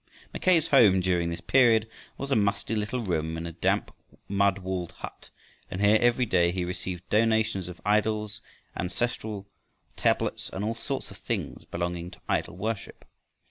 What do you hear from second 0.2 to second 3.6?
Mackay's home during this period was a musty little room in a